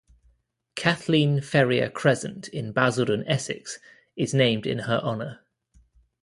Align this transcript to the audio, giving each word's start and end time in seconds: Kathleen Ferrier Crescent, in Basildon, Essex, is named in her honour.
Kathleen 0.73 1.41
Ferrier 1.41 1.87
Crescent, 1.87 2.47
in 2.47 2.71
Basildon, 2.71 3.23
Essex, 3.27 3.77
is 4.15 4.33
named 4.33 4.65
in 4.65 4.79
her 4.79 4.97
honour. 4.99 5.41